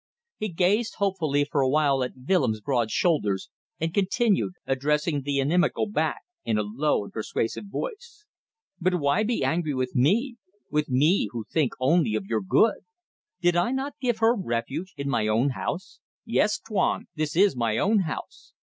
[0.37, 5.85] He gazed hopefully for a while at Willems' broad shoulders, and continued, addressing the inimical
[5.85, 8.25] back, in a low and persuasive voice
[8.79, 10.37] "But why be angry with me?
[10.71, 12.83] With me who think only of your good?
[13.41, 15.99] Did I not give her refuge, in my own house?
[16.25, 17.05] Yes, Tuan!
[17.13, 18.53] This is my own house.